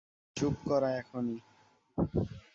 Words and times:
চুপ 0.35 0.55
করা 0.67 0.89
এখনি! 0.99 1.37